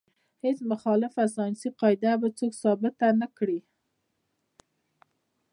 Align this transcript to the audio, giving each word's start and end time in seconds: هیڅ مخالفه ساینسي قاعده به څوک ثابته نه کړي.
هیڅ 0.43 0.57
مخالفه 0.71 1.23
ساینسي 1.35 1.69
قاعده 1.79 2.11
به 2.21 2.27
څوک 2.37 2.51
ثابته 2.63 3.07
نه 3.19 3.27
کړي. 3.37 3.59